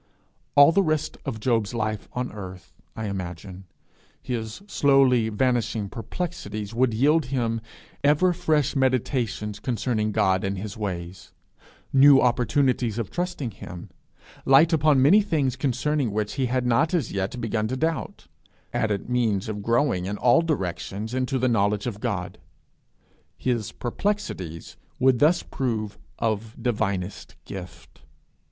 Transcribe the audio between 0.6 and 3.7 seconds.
the rest of Job's life on earth, I imagine,